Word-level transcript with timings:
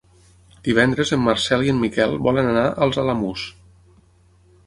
Divendres 0.67 1.11
en 1.17 1.21
Marcel 1.25 1.65
i 1.67 1.69
en 1.75 1.83
Miquel 1.83 2.17
volen 2.29 2.49
anar 2.53 2.65
als 2.87 2.99
Alamús. 3.05 3.47